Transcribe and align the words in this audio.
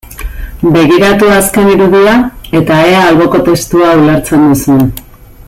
Begiratu 0.75 1.27
azken 1.33 1.69
irudia 1.73 2.15
eta 2.61 2.81
ea 2.95 3.05
alboko 3.11 3.43
testua 3.51 3.93
ulertzen 4.03 4.49
duzun. 4.51 4.83